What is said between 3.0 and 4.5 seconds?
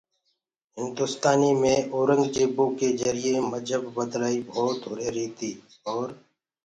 جَريٚئيٚ مجهب بلآئي